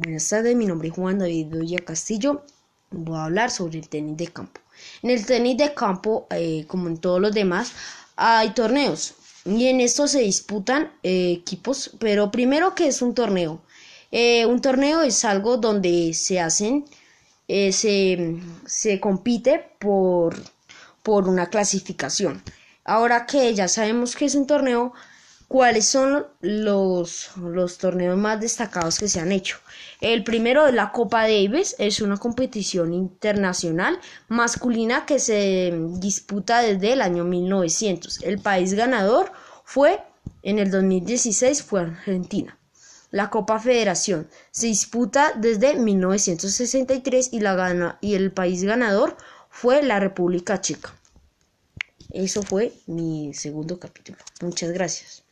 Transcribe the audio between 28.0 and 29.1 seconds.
más destacados que